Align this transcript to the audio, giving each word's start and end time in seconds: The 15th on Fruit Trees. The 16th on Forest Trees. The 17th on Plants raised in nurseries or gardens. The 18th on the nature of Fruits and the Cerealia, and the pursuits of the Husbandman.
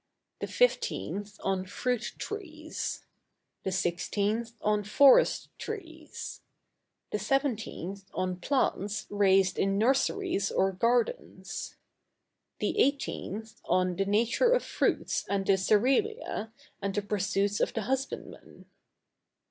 The 0.39 0.47
15th 0.47 1.37
on 1.43 1.63
Fruit 1.67 2.13
Trees. 2.17 3.05
The 3.61 3.69
16th 3.69 4.53
on 4.59 4.83
Forest 4.83 5.49
Trees. 5.59 6.41
The 7.11 7.19
17th 7.19 8.05
on 8.11 8.37
Plants 8.37 9.05
raised 9.11 9.59
in 9.59 9.77
nurseries 9.77 10.51
or 10.51 10.71
gardens. 10.71 11.75
The 12.57 12.77
18th 12.79 13.61
on 13.65 13.95
the 13.95 14.05
nature 14.05 14.49
of 14.53 14.63
Fruits 14.63 15.23
and 15.29 15.45
the 15.45 15.53
Cerealia, 15.53 16.51
and 16.81 16.95
the 16.95 17.03
pursuits 17.03 17.59
of 17.59 17.71
the 17.75 17.81
Husbandman. 17.83 18.65